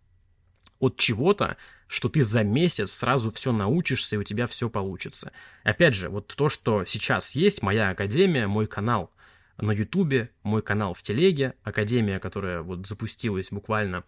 от 0.80 0.98
чего-то, 0.98 1.58
что 1.88 2.10
ты 2.10 2.22
за 2.22 2.44
месяц 2.44 2.92
сразу 2.92 3.32
все 3.32 3.52
научишься 3.52 4.16
и 4.16 4.20
у 4.20 4.24
тебя 4.24 4.48
все 4.48 4.70
получится. 4.70 5.32
Опять 5.64 5.96
же, 5.96 6.10
вот 6.10 6.28
то, 6.28 6.50
что 6.50 6.86
сейчас 6.86 7.32
есть, 7.36 7.62
моя 7.62 7.90
академия, 7.90 8.48
мой 8.48 8.68
канал 8.68 9.12
на 9.58 9.72
ютубе, 9.72 10.30
мой 10.44 10.62
канал 10.62 10.94
в 10.94 11.02
телеге, 11.02 11.56
академия, 11.64 12.20
которая 12.20 12.62
вот 12.62 12.86
запустилась 12.88 13.50
буквально 13.52 14.04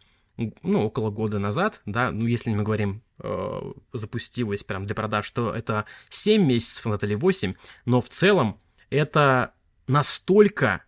ну, 0.62 0.86
около 0.86 1.10
года 1.10 1.40
назад, 1.40 1.82
да, 1.86 2.12
ну, 2.12 2.26
если 2.26 2.52
мы 2.52 2.64
говорим, 2.64 3.02
э, 3.20 3.74
запустилась 3.94 4.64
прям 4.64 4.86
для 4.86 4.96
продаж, 4.96 5.30
то 5.32 5.54
это 5.54 5.86
7 6.10 6.46
месяцев 6.46 6.86
назад 6.86 7.04
или 7.04 7.16
8, 7.16 7.56
но 7.86 8.00
в 8.02 8.10
целом 8.10 8.60
это 8.90 9.54
настолько 9.88 10.84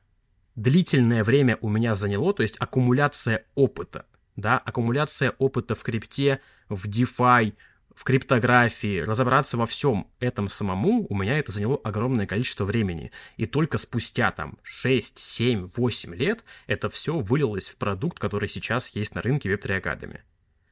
длительное 0.55 1.23
время 1.23 1.57
у 1.61 1.69
меня 1.69 1.95
заняло, 1.95 2.33
то 2.33 2.43
есть 2.43 2.57
аккумуляция 2.59 3.45
опыта, 3.55 4.05
да, 4.35 4.57
аккумуляция 4.57 5.31
опыта 5.37 5.75
в 5.75 5.83
крипте, 5.83 6.39
в 6.69 6.87
DeFi, 6.87 7.53
в 8.01 8.03
криптографии, 8.03 9.01
разобраться 9.01 9.57
во 9.57 9.67
всем 9.67 10.07
этом 10.19 10.49
самому, 10.49 11.05
у 11.07 11.15
меня 11.15 11.37
это 11.37 11.51
заняло 11.51 11.79
огромное 11.83 12.25
количество 12.25 12.65
времени. 12.65 13.11
И 13.37 13.45
только 13.45 13.77
спустя 13.77 14.31
там 14.31 14.57
6, 14.63 15.19
7, 15.19 15.67
8 15.77 16.15
лет 16.15 16.43
это 16.65 16.89
все 16.89 17.19
вылилось 17.19 17.69
в 17.69 17.77
продукт, 17.77 18.17
который 18.17 18.49
сейчас 18.49 18.95
есть 18.95 19.13
на 19.13 19.21
рынке 19.21 19.53
Web3 19.53 19.83
Academy. 19.83 20.21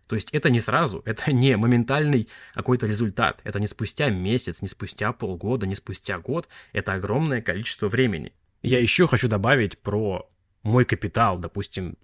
То 0.07 0.15
есть 0.15 0.31
это 0.31 0.49
не 0.49 0.59
сразу, 0.59 1.03
это 1.05 1.31
не 1.31 1.55
моментальный 1.55 2.27
какой-то 2.55 2.87
результат, 2.87 3.41
это 3.43 3.59
не 3.59 3.67
спустя 3.67 4.09
месяц, 4.09 4.63
не 4.63 4.67
спустя 4.67 5.13
полгода, 5.13 5.67
не 5.67 5.75
спустя 5.75 6.17
год, 6.17 6.47
это 6.73 6.93
огромное 6.93 7.43
количество 7.43 7.89
времени. 7.89 8.33
Я 8.63 8.79
еще 8.79 9.07
хочу 9.07 9.27
добавить 9.27 9.77
про 9.77 10.27
мой 10.63 10.83
капитал, 10.83 11.37
допустим, 11.37 11.95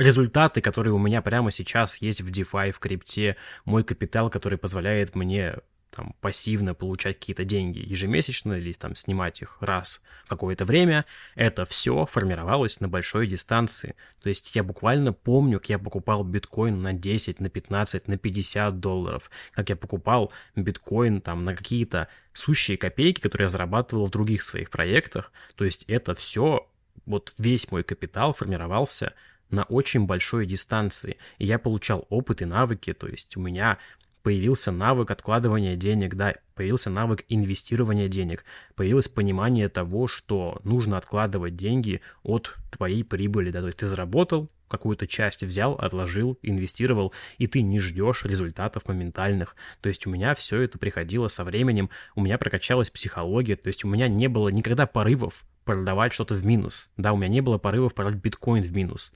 результаты, 0.00 0.60
которые 0.60 0.94
у 0.94 0.98
меня 0.98 1.22
прямо 1.22 1.50
сейчас 1.50 1.98
есть 1.98 2.22
в 2.22 2.30
DeFi, 2.30 2.72
в 2.72 2.78
крипте, 2.78 3.36
мой 3.64 3.84
капитал, 3.84 4.30
который 4.30 4.58
позволяет 4.58 5.14
мне 5.14 5.56
там 5.90 6.14
пассивно 6.20 6.74
получать 6.74 7.18
какие-то 7.18 7.44
деньги 7.44 7.78
ежемесячно 7.80 8.54
или 8.54 8.72
там 8.72 8.94
снимать 8.94 9.42
их 9.42 9.58
раз 9.60 10.02
в 10.24 10.28
какое-то 10.28 10.64
время, 10.64 11.04
это 11.34 11.66
все 11.66 12.06
формировалось 12.06 12.80
на 12.80 12.88
большой 12.88 13.26
дистанции. 13.26 13.96
То 14.22 14.28
есть 14.28 14.54
я 14.54 14.62
буквально 14.62 15.12
помню, 15.12 15.58
как 15.58 15.68
я 15.68 15.78
покупал 15.78 16.22
биткоин 16.22 16.80
на 16.80 16.92
10, 16.92 17.40
на 17.40 17.50
15, 17.50 18.08
на 18.08 18.16
50 18.16 18.80
долларов, 18.80 19.30
как 19.52 19.68
я 19.68 19.76
покупал 19.76 20.32
биткоин 20.54 21.20
там 21.20 21.44
на 21.44 21.56
какие-то 21.56 22.08
сущие 22.32 22.78
копейки, 22.78 23.20
которые 23.20 23.46
я 23.46 23.50
зарабатывал 23.50 24.06
в 24.06 24.10
других 24.10 24.42
своих 24.42 24.70
проектах. 24.70 25.32
То 25.56 25.64
есть 25.64 25.84
это 25.88 26.14
все, 26.14 26.68
вот 27.04 27.34
весь 27.38 27.70
мой 27.72 27.82
капитал 27.82 28.32
формировался 28.32 29.14
на 29.50 29.64
очень 29.64 30.06
большой 30.06 30.46
дистанции. 30.46 31.16
И 31.38 31.46
я 31.46 31.58
получал 31.58 32.06
опыт 32.08 32.42
и 32.42 32.44
навыки, 32.44 32.92
то 32.92 33.06
есть 33.06 33.36
у 33.36 33.40
меня 33.40 33.78
появился 34.22 34.70
навык 34.70 35.10
откладывания 35.10 35.76
денег, 35.76 36.14
да, 36.14 36.34
появился 36.54 36.90
навык 36.90 37.24
инвестирования 37.28 38.08
денег, 38.08 38.44
появилось 38.74 39.08
понимание 39.08 39.68
того, 39.68 40.08
что 40.08 40.60
нужно 40.64 40.98
откладывать 40.98 41.56
деньги 41.56 42.02
от 42.22 42.56
твоей 42.70 43.02
прибыли, 43.02 43.50
да, 43.50 43.60
то 43.60 43.66
есть 43.66 43.78
ты 43.78 43.86
заработал, 43.86 44.50
какую-то 44.68 45.06
часть 45.06 45.42
взял, 45.42 45.74
отложил, 45.74 46.38
инвестировал, 46.42 47.12
и 47.38 47.46
ты 47.46 47.60
не 47.60 47.80
ждешь 47.80 48.24
результатов 48.24 48.86
моментальных. 48.86 49.56
То 49.80 49.88
есть 49.88 50.06
у 50.06 50.10
меня 50.10 50.34
все 50.34 50.60
это 50.60 50.78
приходило 50.78 51.28
со 51.28 51.42
временем, 51.42 51.90
у 52.14 52.22
меня 52.22 52.38
прокачалась 52.38 52.88
психология, 52.88 53.56
то 53.56 53.66
есть 53.66 53.84
у 53.84 53.88
меня 53.88 54.06
не 54.06 54.28
было 54.28 54.48
никогда 54.48 54.86
порывов 54.86 55.44
продавать 55.64 56.12
что-то 56.12 56.36
в 56.36 56.46
минус, 56.46 56.90
да, 56.96 57.12
у 57.12 57.16
меня 57.16 57.28
не 57.28 57.40
было 57.40 57.58
порывов 57.58 57.94
продать 57.94 58.16
биткоин 58.16 58.62
в 58.62 58.72
минус. 58.72 59.12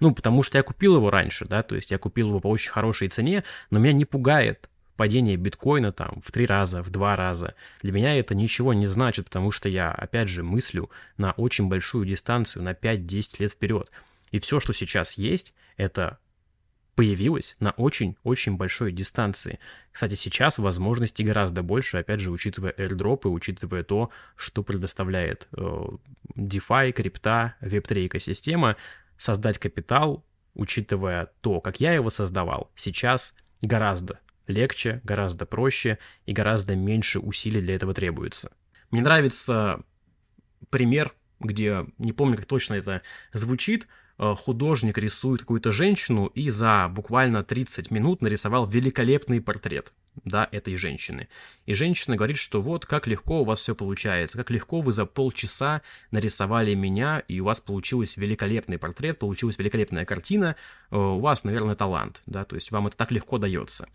Ну, 0.00 0.12
потому 0.12 0.42
что 0.42 0.58
я 0.58 0.62
купил 0.62 0.96
его 0.96 1.10
раньше, 1.10 1.44
да, 1.44 1.62
то 1.62 1.74
есть 1.74 1.90
я 1.90 1.98
купил 1.98 2.28
его 2.28 2.40
по 2.40 2.48
очень 2.48 2.70
хорошей 2.70 3.08
цене, 3.08 3.44
но 3.70 3.78
меня 3.78 3.92
не 3.92 4.04
пугает 4.04 4.68
падение 4.98 5.36
биткоина 5.36 5.92
там 5.92 6.20
в 6.24 6.32
три 6.32 6.44
раза, 6.44 6.82
в 6.82 6.90
два 6.90 7.14
раза. 7.14 7.54
Для 7.82 7.92
меня 7.92 8.18
это 8.18 8.34
ничего 8.34 8.74
не 8.74 8.88
значит, 8.88 9.26
потому 9.26 9.52
что 9.52 9.68
я, 9.68 9.92
опять 9.92 10.28
же, 10.28 10.42
мыслю 10.42 10.90
на 11.16 11.30
очень 11.32 11.68
большую 11.68 12.04
дистанцию, 12.04 12.64
на 12.64 12.72
5-10 12.72 13.36
лет 13.38 13.52
вперед. 13.52 13.90
И 14.32 14.40
все, 14.40 14.58
что 14.58 14.72
сейчас 14.72 15.16
есть, 15.16 15.54
это 15.76 16.18
появилось 16.96 17.54
на 17.60 17.70
очень-очень 17.70 18.56
большой 18.56 18.90
дистанции. 18.90 19.60
Кстати, 19.92 20.16
сейчас 20.16 20.58
возможностей 20.58 21.22
гораздо 21.22 21.62
больше, 21.62 21.98
опять 21.98 22.18
же, 22.18 22.32
учитывая 22.32 22.72
airdropы, 22.72 23.28
учитывая 23.28 23.84
то, 23.84 24.10
что 24.34 24.64
предоставляет 24.64 25.46
э, 25.56 25.86
DeFi, 26.34 26.90
крипта, 26.90 27.54
Web3 27.60 28.08
экосистема, 28.08 28.74
создать 29.18 29.58
капитал, 29.58 30.24
учитывая 30.54 31.30
то, 31.40 31.60
как 31.60 31.80
я 31.80 31.92
его 31.92 32.08
создавал, 32.08 32.70
сейчас 32.74 33.34
гораздо 33.60 34.20
легче, 34.46 35.00
гораздо 35.04 35.44
проще 35.44 35.98
и 36.24 36.32
гораздо 36.32 36.74
меньше 36.74 37.18
усилий 37.18 37.60
для 37.60 37.74
этого 37.74 37.92
требуется. 37.92 38.52
Мне 38.90 39.02
нравится 39.02 39.82
пример, 40.70 41.14
где, 41.40 41.86
не 41.98 42.12
помню, 42.12 42.36
как 42.36 42.46
точно 42.46 42.74
это 42.74 43.02
звучит, 43.32 43.86
э, 44.18 44.34
художник 44.36 44.98
рисует 44.98 45.40
какую-то 45.42 45.70
женщину 45.70 46.26
и 46.26 46.48
за 46.48 46.88
буквально 46.90 47.44
30 47.44 47.90
минут 47.90 48.22
нарисовал 48.22 48.66
великолепный 48.66 49.40
портрет 49.40 49.92
да, 50.24 50.48
этой 50.52 50.76
женщины. 50.76 51.28
И 51.66 51.74
женщина 51.74 52.16
говорит, 52.16 52.38
что 52.38 52.60
вот 52.60 52.86
как 52.86 53.06
легко 53.06 53.42
у 53.42 53.44
вас 53.44 53.60
все 53.60 53.74
получается, 53.74 54.38
как 54.38 54.50
легко 54.50 54.80
вы 54.80 54.92
за 54.92 55.06
полчаса 55.06 55.82
нарисовали 56.10 56.74
меня, 56.74 57.20
и 57.28 57.40
у 57.40 57.44
вас 57.44 57.60
получился 57.60 58.20
великолепный 58.20 58.78
портрет, 58.78 59.18
получилась 59.18 59.58
великолепная 59.58 60.04
картина, 60.04 60.56
э, 60.90 60.96
у 60.96 61.18
вас, 61.18 61.44
наверное, 61.44 61.74
талант, 61.74 62.22
да, 62.26 62.44
то 62.44 62.56
есть 62.56 62.70
вам 62.70 62.86
это 62.86 62.96
так 62.96 63.10
легко 63.10 63.38
дается. 63.38 63.88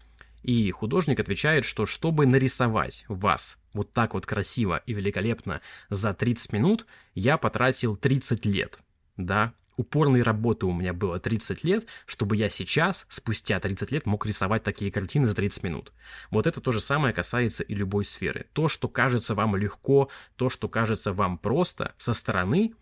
И 0.44 0.70
художник 0.72 1.20
отвечает, 1.20 1.64
что 1.64 1.86
чтобы 1.86 2.26
нарисовать 2.26 3.06
вас 3.08 3.60
вот 3.72 3.92
так 3.92 4.14
вот 4.14 4.26
красиво 4.26 4.84
и 4.86 4.94
великолепно 4.94 5.62
за 5.90 6.14
30 6.14 6.52
минут, 6.54 6.86
я 7.16 7.38
потратил 7.38 7.96
30 7.96 8.46
лет, 8.46 8.80
да, 9.16 9.54
упорной 9.78 10.22
работы 10.24 10.66
у 10.66 10.74
меня 10.74 10.94
было 10.94 11.20
30 11.20 11.64
лет, 11.64 11.86
чтобы 12.06 12.36
я 12.36 12.50
сейчас, 12.50 13.06
спустя 13.10 13.60
30 13.60 13.92
лет, 13.92 14.06
мог 14.06 14.26
рисовать 14.26 14.64
такие 14.64 14.92
картины 14.92 15.28
за 15.28 15.36
30 15.36 15.64
минут. 15.64 15.94
Вот 16.32 16.48
это 16.48 16.62
то 16.62 16.72
же 16.72 16.80
самое 16.80 17.14
касается 17.14 17.64
и 17.64 17.74
любой 17.74 18.06
сферы. 18.06 18.48
То, 18.54 18.68
что 18.70 18.88
кажется 18.88 19.36
вам 19.36 19.56
легко, 19.56 20.10
то, 20.36 20.50
что 20.50 20.68
кажется 20.68 21.14
вам 21.14 21.38
просто 21.38 21.94
со 21.98 22.14
стороны, 22.14 22.74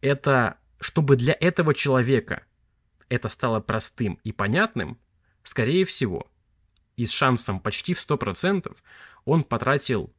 это 0.00 0.58
чтобы 0.80 1.16
для 1.16 1.34
этого 1.40 1.72
человека 1.72 2.44
это 3.08 3.28
стало 3.30 3.60
простым 3.60 4.20
и 4.22 4.32
понятным, 4.32 4.98
скорее 5.42 5.84
всего, 5.84 6.30
и 6.96 7.06
с 7.06 7.10
шансом 7.10 7.58
почти 7.60 7.94
в 7.94 7.98
100%, 7.98 8.74
он 9.24 9.44
потратил 9.44 10.12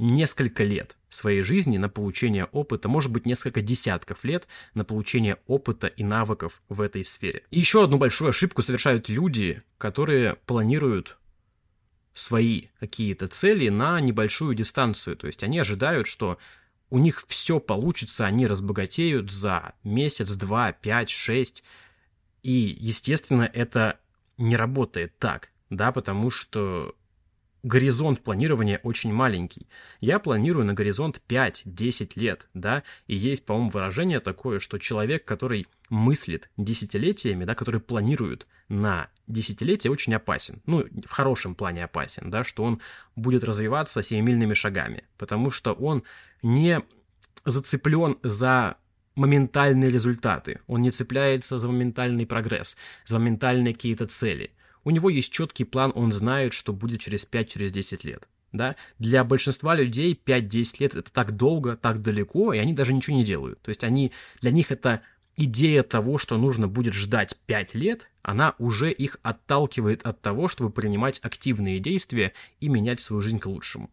несколько 0.00 0.64
лет 0.64 0.96
своей 1.08 1.42
жизни 1.42 1.76
на 1.76 1.88
получение 1.88 2.46
опыта, 2.46 2.88
может 2.88 3.12
быть, 3.12 3.26
несколько 3.26 3.60
десятков 3.60 4.24
лет 4.24 4.48
на 4.74 4.84
получение 4.84 5.36
опыта 5.46 5.86
и 5.86 6.02
навыков 6.02 6.62
в 6.68 6.80
этой 6.80 7.04
сфере. 7.04 7.44
И 7.50 7.58
еще 7.58 7.84
одну 7.84 7.98
большую 7.98 8.30
ошибку 8.30 8.62
совершают 8.62 9.08
люди, 9.08 9.62
которые 9.78 10.36
планируют 10.46 11.18
свои 12.14 12.68
какие-то 12.80 13.28
цели 13.28 13.68
на 13.68 14.00
небольшую 14.00 14.54
дистанцию. 14.54 15.16
То 15.16 15.26
есть 15.26 15.44
они 15.44 15.58
ожидают, 15.58 16.06
что 16.06 16.38
у 16.88 16.98
них 16.98 17.24
все 17.28 17.60
получится, 17.60 18.26
они 18.26 18.46
разбогатеют 18.46 19.30
за 19.30 19.74
месяц, 19.84 20.34
два, 20.34 20.72
пять, 20.72 21.10
шесть. 21.10 21.62
И, 22.42 22.76
естественно, 22.80 23.48
это 23.52 24.00
не 24.38 24.56
работает 24.56 25.18
так, 25.18 25.50
да, 25.68 25.92
потому 25.92 26.30
что 26.30 26.96
горизонт 27.62 28.22
планирования 28.22 28.80
очень 28.82 29.12
маленький. 29.12 29.68
Я 30.00 30.18
планирую 30.18 30.64
на 30.64 30.74
горизонт 30.74 31.20
5-10 31.28 32.12
лет, 32.16 32.48
да, 32.54 32.82
и 33.06 33.14
есть, 33.14 33.44
по-моему, 33.44 33.70
выражение 33.70 34.20
такое, 34.20 34.58
что 34.58 34.78
человек, 34.78 35.24
который 35.24 35.66
мыслит 35.88 36.50
десятилетиями, 36.56 37.44
да, 37.44 37.54
который 37.54 37.80
планирует 37.80 38.46
на 38.68 39.08
десятилетие, 39.26 39.90
очень 39.90 40.14
опасен. 40.14 40.62
Ну, 40.66 40.84
в 41.04 41.10
хорошем 41.10 41.54
плане 41.54 41.84
опасен, 41.84 42.30
да, 42.30 42.44
что 42.44 42.62
он 42.62 42.80
будет 43.16 43.44
развиваться 43.44 44.02
семимильными 44.02 44.54
шагами, 44.54 45.04
потому 45.18 45.50
что 45.50 45.72
он 45.72 46.04
не 46.42 46.80
зацеплен 47.44 48.18
за 48.22 48.76
моментальные 49.16 49.90
результаты, 49.90 50.60
он 50.66 50.82
не 50.82 50.90
цепляется 50.90 51.58
за 51.58 51.66
моментальный 51.66 52.26
прогресс, 52.26 52.76
за 53.04 53.18
моментальные 53.18 53.74
какие-то 53.74 54.06
цели– 54.06 54.52
у 54.84 54.90
него 54.90 55.10
есть 55.10 55.32
четкий 55.32 55.64
план, 55.64 55.92
он 55.94 56.12
знает, 56.12 56.52
что 56.52 56.72
будет 56.72 57.00
через 57.00 57.28
5-10 57.30 57.44
через 57.44 58.04
лет. 58.04 58.28
Да? 58.52 58.76
Для 58.98 59.24
большинства 59.24 59.74
людей 59.74 60.20
5-10 60.24 60.76
лет 60.80 60.94
это 60.96 61.12
так 61.12 61.36
долго, 61.36 61.76
так 61.76 62.02
далеко, 62.02 62.52
и 62.52 62.58
они 62.58 62.72
даже 62.72 62.92
ничего 62.92 63.16
не 63.16 63.24
делают. 63.24 63.60
То 63.62 63.68
есть 63.68 63.84
они, 63.84 64.12
для 64.40 64.50
них 64.50 64.72
это 64.72 65.02
идея 65.36 65.82
того, 65.82 66.18
что 66.18 66.36
нужно 66.36 66.68
будет 66.68 66.94
ждать 66.94 67.36
5 67.46 67.74
лет, 67.74 68.10
она 68.22 68.54
уже 68.58 68.90
их 68.90 69.18
отталкивает 69.22 70.02
от 70.02 70.20
того, 70.20 70.48
чтобы 70.48 70.70
принимать 70.70 71.20
активные 71.22 71.78
действия 71.78 72.32
и 72.60 72.68
менять 72.68 73.00
свою 73.00 73.22
жизнь 73.22 73.38
к 73.38 73.46
лучшему. 73.46 73.90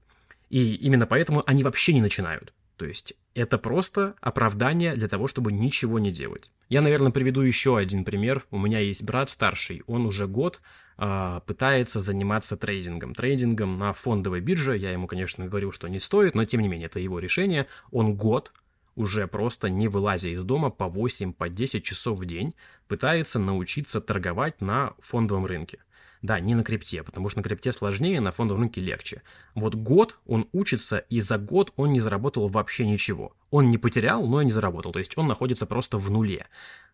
И 0.49 0.75
именно 0.75 1.05
поэтому 1.05 1.43
они 1.45 1.63
вообще 1.63 1.93
не 1.93 2.01
начинают. 2.01 2.53
То 2.77 2.85
есть 2.85 3.13
это 3.33 3.57
просто 3.57 4.15
оправдание 4.21 4.95
для 4.95 5.07
того, 5.07 5.27
чтобы 5.27 5.51
ничего 5.51 5.97
не 5.97 6.11
делать. 6.11 6.51
Я, 6.69 6.81
наверное, 6.81 7.11
приведу 7.11 7.41
еще 7.41 7.77
один 7.77 8.05
пример. 8.05 8.45
У 8.51 8.59
меня 8.59 8.79
есть 8.79 9.03
брат 9.03 9.29
старший, 9.29 9.81
он 9.87 10.05
уже 10.05 10.27
год 10.27 10.61
э, 10.99 11.41
пытается 11.45 11.99
заниматься 11.99 12.55
трейдингом. 12.55 13.15
Трейдингом 13.15 13.79
на 13.79 13.93
фондовой 13.93 14.41
бирже. 14.41 14.77
Я 14.77 14.91
ему, 14.91 15.07
конечно, 15.07 15.47
говорил, 15.47 15.71
что 15.71 15.87
не 15.87 15.99
стоит, 15.99 16.35
но 16.35 16.45
тем 16.45 16.61
не 16.61 16.67
менее, 16.67 16.85
это 16.85 16.99
его 16.99 17.17
решение. 17.17 17.65
Он 17.91 18.15
год 18.15 18.53
уже 18.95 19.27
просто 19.27 19.69
не 19.69 19.87
вылазя 19.87 20.29
из 20.29 20.43
дома 20.43 20.69
по 20.69 20.87
8, 20.87 21.33
по 21.33 21.49
10 21.49 21.83
часов 21.83 22.19
в 22.19 22.25
день, 22.25 22.53
пытается 22.87 23.39
научиться 23.39 24.01
торговать 24.01 24.61
на 24.61 24.93
фондовом 24.99 25.45
рынке. 25.45 25.79
Да, 26.21 26.39
не 26.39 26.55
на 26.55 26.63
крипте, 26.63 27.03
потому 27.03 27.29
что 27.29 27.39
на 27.39 27.43
крипте 27.43 27.71
сложнее, 27.71 28.19
на 28.19 28.31
фондовом 28.31 28.61
рынке 28.63 28.81
легче. 28.81 29.21
Вот 29.55 29.75
год 29.75 30.17
он 30.25 30.47
учится, 30.51 30.97
и 30.97 31.19
за 31.19 31.37
год 31.37 31.73
он 31.75 31.93
не 31.93 31.99
заработал 31.99 32.47
вообще 32.47 32.85
ничего. 32.85 33.35
Он 33.51 33.69
не 33.69 33.77
потерял, 33.77 34.25
но 34.25 34.41
и 34.41 34.45
не 34.45 34.51
заработал, 34.51 34.91
то 34.91 34.99
есть 34.99 35.17
он 35.17 35.27
находится 35.27 35.65
просто 35.65 35.97
в 35.97 36.09
нуле. 36.09 36.47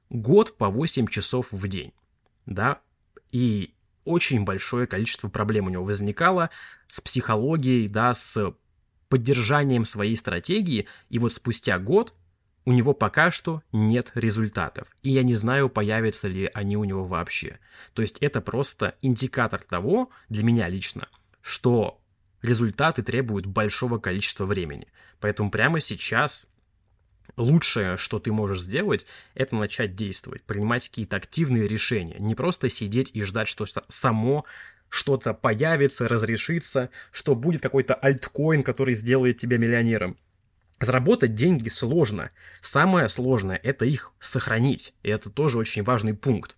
Год 0.10 0.58
по 0.58 0.70
8 0.70 1.08
часов 1.08 1.51
в 1.51 1.68
день, 1.68 1.94
да, 2.46 2.80
и 3.32 3.74
очень 4.06 4.44
большое 4.44 4.88
количество 4.88 5.30
проблем 5.30 5.68
у 5.68 5.70
него 5.70 5.84
возникало 5.84 6.50
с 6.88 7.00
психологией, 7.00 7.88
да, 7.88 8.13
с 8.13 8.53
поддержанием 9.10 9.86
своей 9.86 10.18
стратегии, 10.18 10.88
и 11.10 11.20
вот 11.20 11.32
спустя 11.32 11.80
год 11.80 12.13
у 12.65 12.72
него 12.72 12.93
пока 12.93 13.32
что 13.32 13.62
нет 13.72 14.12
результатов, 14.15 14.88
и 15.01 15.10
я 15.10 15.24
не 15.24 15.36
знаю, 15.36 15.70
появятся 15.70 16.27
ли 16.27 16.50
они 16.53 16.77
у 16.77 16.84
него 16.84 17.05
вообще. 17.05 17.60
То 17.93 18.01
есть 18.01 18.17
это 18.20 18.41
просто 18.41 18.96
индикатор 19.01 19.62
того, 19.62 20.10
для 20.29 20.43
меня 20.43 20.67
лично, 20.70 21.08
что 21.41 22.00
результаты 22.41 23.03
требуют 23.03 23.46
большого 23.46 24.00
количества 24.00 24.46
времени. 24.46 24.88
Поэтому 25.20 25.51
прямо 25.51 25.79
сейчас 25.79 26.48
лучшее, 27.38 27.98
что 27.98 28.20
ты 28.20 28.32
можешь 28.32 28.62
сделать, 28.62 29.05
это 29.34 29.55
начать 29.55 29.96
действовать, 29.96 30.43
принимать 30.43 30.88
какие-то 30.88 31.17
активные 31.17 31.67
решения, 31.67 32.17
не 32.20 32.36
просто 32.36 32.70
сидеть 32.70 33.12
и 33.13 33.24
ждать, 33.24 33.48
что 33.48 33.65
само 33.88 34.46
что-то 34.89 35.34
появится, 35.34 36.08
разрешится, 36.08 36.89
что 37.12 37.36
будет 37.36 37.62
какой-то 37.62 37.96
альткоин, 37.96 38.62
который 38.62 38.93
сделает 38.93 39.38
тебя 39.38 39.58
миллионером. 39.58 40.17
Заработать 40.84 41.34
деньги 41.34 41.70
сложно. 41.70 42.32
Самое 42.62 43.08
сложное– 43.08 43.60
это 43.63 43.86
их 43.86 44.12
сохранить. 44.20 44.94
И 45.04 45.10
это 45.10 45.30
тоже 45.30 45.58
очень 45.58 45.82
важный 45.84 46.13
пункт. 46.13 46.58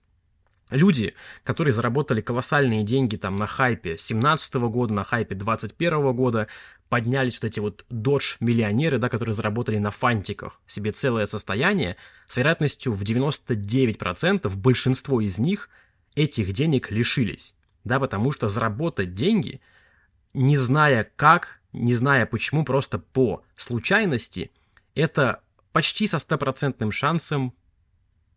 Люди, 0.71 1.13
которые 1.43 1.71
заработали 1.71 2.21
колоссальные 2.21 2.81
деньги 2.81 3.17
там 3.17 3.35
на 3.35 3.45
хайпе 3.45 3.89
2017 3.89 4.55
года, 4.55 4.93
на 4.95 5.03
хайпе 5.03 5.35
2021 5.35 6.15
года, 6.15 6.47
поднялись 6.89 7.35
вот 7.35 7.45
эти 7.45 7.59
вот 7.59 7.85
додж-миллионеры, 7.89 8.97
да, 8.97 9.09
которые 9.09 9.33
заработали 9.33 9.77
на 9.77 9.91
фантиках 9.91 10.59
себе 10.65 10.91
целое 10.91 11.27
состояние, 11.27 11.95
с 12.25 12.37
вероятностью 12.37 12.93
в 12.93 13.03
99% 13.03 14.49
большинство 14.57 15.21
из 15.21 15.37
них 15.37 15.69
этих 16.15 16.51
денег 16.51 16.89
лишились. 16.89 17.55
Да, 17.83 17.99
потому 17.99 18.31
что 18.31 18.47
заработать 18.47 19.13
деньги, 19.13 19.61
не 20.33 20.57
зная 20.57 21.07
как, 21.15 21.59
не 21.75 21.93
зная 21.93 22.25
почему, 22.25 22.63
просто 22.63 22.99
по 22.99 23.43
случайности, 23.55 24.51
это 24.95 25.41
почти 25.71 26.07
со 26.07 26.19
стопроцентным 26.19 26.91
шансом 26.91 27.53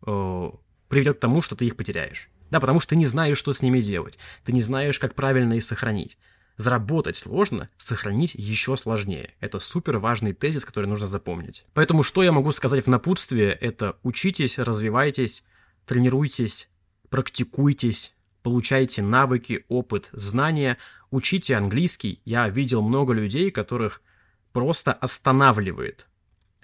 э, 0.06 0.50
приведет 0.88 1.18
к 1.18 1.20
тому, 1.20 1.40
что 1.42 1.56
ты 1.56 1.66
их 1.66 1.76
потеряешь. 1.76 2.30
Да, 2.50 2.60
потому 2.60 2.80
что 2.80 2.90
ты 2.90 2.96
не 2.96 3.06
знаешь, 3.06 3.38
что 3.38 3.52
с 3.52 3.62
ними 3.62 3.80
делать. 3.80 4.18
Ты 4.44 4.52
не 4.52 4.62
знаешь, 4.62 4.98
как 4.98 5.14
правильно 5.14 5.54
их 5.54 5.62
сохранить. 5.62 6.18
Заработать 6.56 7.16
сложно, 7.16 7.68
сохранить 7.76 8.34
еще 8.34 8.76
сложнее. 8.76 9.34
Это 9.38 9.60
супер 9.60 9.98
важный 9.98 10.32
тезис, 10.32 10.64
который 10.64 10.86
нужно 10.86 11.06
запомнить. 11.06 11.64
Поэтому 11.74 12.02
что 12.02 12.22
я 12.22 12.32
могу 12.32 12.50
сказать 12.52 12.86
в 12.86 12.88
напутствие, 12.88 13.52
это 13.52 13.96
учитесь, 14.02 14.58
развивайтесь, 14.58 15.44
тренируйтесь, 15.86 16.70
практикуйтесь, 17.10 18.16
получайте 18.42 19.02
навыки, 19.02 19.64
опыт, 19.68 20.08
знания, 20.12 20.78
учите 21.10 21.56
английский. 21.56 22.20
Я 22.24 22.48
видел 22.48 22.82
много 22.82 23.12
людей, 23.12 23.50
которых 23.50 24.02
просто 24.52 24.92
останавливает 24.92 26.06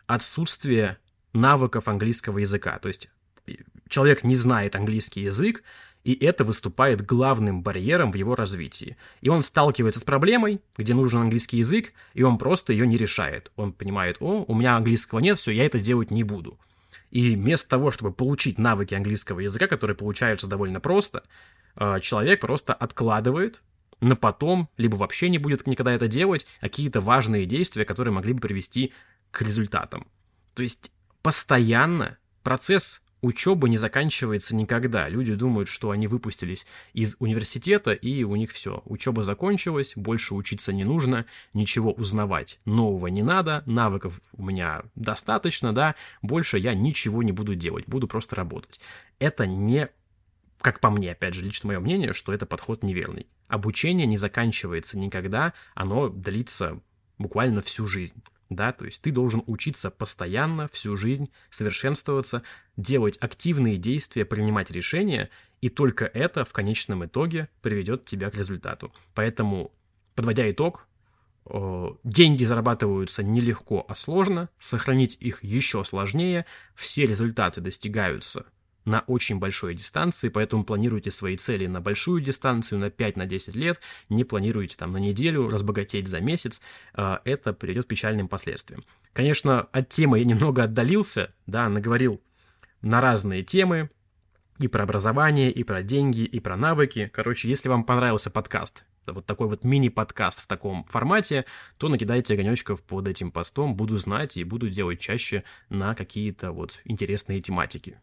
отсутствие 0.06 0.98
навыков 1.32 1.88
английского 1.88 2.38
языка. 2.38 2.78
То 2.78 2.88
есть 2.88 3.08
э, 3.46 3.52
человек 3.88 4.24
не 4.24 4.36
знает 4.36 4.76
английский 4.76 5.22
язык, 5.22 5.62
и 6.04 6.12
это 6.24 6.44
выступает 6.44 7.04
главным 7.04 7.62
барьером 7.62 8.12
в 8.12 8.14
его 8.14 8.34
развитии. 8.34 8.96
И 9.22 9.30
он 9.30 9.42
сталкивается 9.42 10.00
с 10.00 10.04
проблемой, 10.04 10.60
где 10.76 10.92
нужен 10.92 11.22
английский 11.22 11.58
язык, 11.58 11.92
и 12.12 12.22
он 12.22 12.36
просто 12.36 12.72
ее 12.72 12.86
не 12.86 12.98
решает. 12.98 13.50
Он 13.56 13.72
понимает, 13.72 14.18
о, 14.20 14.44
у 14.46 14.54
меня 14.54 14.76
английского 14.76 15.20
нет, 15.20 15.38
все, 15.38 15.50
я 15.50 15.64
это 15.64 15.80
делать 15.80 16.10
не 16.10 16.22
буду. 16.22 16.58
И 17.10 17.34
вместо 17.36 17.70
того, 17.70 17.90
чтобы 17.90 18.12
получить 18.12 18.58
навыки 18.58 18.94
английского 18.94 19.40
языка, 19.40 19.66
которые 19.66 19.96
получаются 19.96 20.46
довольно 20.46 20.80
просто, 20.80 21.22
э, 21.76 22.00
человек 22.00 22.40
просто 22.40 22.74
откладывает 22.74 23.62
на 24.04 24.16
потом, 24.16 24.68
либо 24.76 24.96
вообще 24.96 25.30
не 25.30 25.38
будет 25.38 25.66
никогда 25.66 25.92
это 25.92 26.08
делать, 26.08 26.46
какие-то 26.60 27.00
важные 27.00 27.46
действия, 27.46 27.86
которые 27.86 28.12
могли 28.12 28.34
бы 28.34 28.40
привести 28.40 28.92
к 29.30 29.40
результатам. 29.40 30.06
То 30.52 30.62
есть 30.62 30.92
постоянно 31.22 32.18
процесс 32.42 33.02
учебы 33.22 33.70
не 33.70 33.78
заканчивается 33.78 34.54
никогда. 34.54 35.08
Люди 35.08 35.34
думают, 35.34 35.70
что 35.70 35.90
они 35.90 36.06
выпустились 36.06 36.66
из 36.92 37.16
университета, 37.18 37.92
и 37.92 38.22
у 38.24 38.36
них 38.36 38.52
все. 38.52 38.82
Учеба 38.84 39.22
закончилась, 39.22 39.94
больше 39.96 40.34
учиться 40.34 40.74
не 40.74 40.84
нужно, 40.84 41.24
ничего 41.54 41.90
узнавать 41.92 42.60
нового 42.66 43.06
не 43.06 43.22
надо, 43.22 43.62
навыков 43.64 44.20
у 44.36 44.44
меня 44.44 44.82
достаточно, 44.94 45.72
да, 45.72 45.94
больше 46.20 46.58
я 46.58 46.74
ничего 46.74 47.22
не 47.22 47.32
буду 47.32 47.54
делать, 47.54 47.86
буду 47.86 48.06
просто 48.06 48.36
работать. 48.36 48.80
Это 49.18 49.46
не, 49.46 49.88
как 50.64 50.80
по 50.80 50.88
мне, 50.88 51.12
опять 51.12 51.34
же, 51.34 51.42
лично 51.42 51.66
мое 51.66 51.78
мнение, 51.78 52.14
что 52.14 52.32
это 52.32 52.46
подход 52.46 52.82
неверный. 52.82 53.26
Обучение 53.48 54.06
не 54.06 54.16
заканчивается 54.16 54.98
никогда, 54.98 55.52
оно 55.74 56.08
длится 56.08 56.80
буквально 57.18 57.60
всю 57.60 57.86
жизнь. 57.86 58.22
Да, 58.48 58.72
то 58.72 58.86
есть 58.86 59.02
ты 59.02 59.10
должен 59.10 59.42
учиться 59.46 59.90
постоянно, 59.90 60.68
всю 60.68 60.96
жизнь, 60.96 61.30
совершенствоваться, 61.50 62.42
делать 62.78 63.18
активные 63.20 63.76
действия, 63.76 64.24
принимать 64.24 64.70
решения, 64.70 65.28
и 65.60 65.68
только 65.68 66.06
это 66.06 66.46
в 66.46 66.52
конечном 66.54 67.04
итоге 67.04 67.50
приведет 67.60 68.06
тебя 68.06 68.30
к 68.30 68.34
результату. 68.34 68.90
Поэтому, 69.12 69.70
подводя 70.14 70.48
итог, 70.48 70.88
деньги 72.04 72.44
зарабатываются 72.44 73.22
нелегко, 73.22 73.84
а 73.86 73.94
сложно, 73.94 74.48
сохранить 74.58 75.18
их 75.20 75.44
еще 75.44 75.84
сложнее, 75.84 76.46
все 76.74 77.04
результаты 77.04 77.60
достигаются 77.60 78.46
на 78.84 79.00
очень 79.06 79.38
большой 79.38 79.74
дистанции, 79.74 80.28
поэтому 80.28 80.64
планируйте 80.64 81.10
свои 81.10 81.36
цели 81.36 81.66
на 81.66 81.80
большую 81.80 82.20
дистанцию, 82.20 82.78
на 82.78 82.86
5-10 82.86 83.18
на 83.18 83.26
10 83.26 83.54
лет, 83.56 83.80
не 84.08 84.24
планируйте 84.24 84.76
там 84.76 84.92
на 84.92 84.98
неделю 84.98 85.48
разбогатеть 85.48 86.08
за 86.08 86.20
месяц, 86.20 86.60
а, 86.92 87.20
это 87.24 87.52
приведет 87.52 87.86
к 87.86 87.88
печальным 87.88 88.28
последствиям. 88.28 88.84
Конечно, 89.12 89.62
от 89.72 89.88
темы 89.88 90.18
я 90.18 90.24
немного 90.24 90.64
отдалился, 90.64 91.32
да, 91.46 91.68
наговорил 91.68 92.20
на 92.82 93.00
разные 93.00 93.42
темы, 93.42 93.90
и 94.60 94.68
про 94.68 94.84
образование, 94.84 95.50
и 95.50 95.64
про 95.64 95.82
деньги, 95.82 96.20
и 96.20 96.38
про 96.38 96.56
навыки. 96.56 97.10
Короче, 97.12 97.48
если 97.48 97.68
вам 97.68 97.84
понравился 97.84 98.30
подкаст, 98.30 98.84
вот 99.06 99.26
такой 99.26 99.48
вот 99.48 99.64
мини-подкаст 99.64 100.40
в 100.40 100.46
таком 100.46 100.84
формате, 100.84 101.44
то 101.76 101.88
накидайте 101.88 102.34
огонечков 102.34 102.82
под 102.82 103.08
этим 103.08 103.30
постом, 103.30 103.74
буду 103.74 103.98
знать 103.98 104.36
и 104.36 104.44
буду 104.44 104.70
делать 104.70 105.00
чаще 105.00 105.44
на 105.68 105.94
какие-то 105.94 106.52
вот 106.52 106.80
интересные 106.84 107.40
тематики. 107.40 107.98